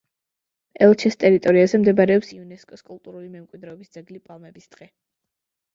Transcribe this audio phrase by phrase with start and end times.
[0.85, 4.95] ელჩეს ტერიტორიაზე მდებარეობს იუნესკოს კულტურული მემკვიდრეობის ძეგლი პალმების ტყე.